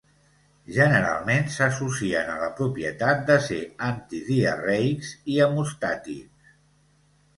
Generalment 0.77 1.51
s'associen 1.55 2.31
a 2.35 2.39
la 2.45 2.49
propietat 2.61 3.21
de 3.29 3.37
ser 3.49 3.61
antidiarreics 3.91 5.15
i 5.35 5.41
hemostàtics. 5.45 6.51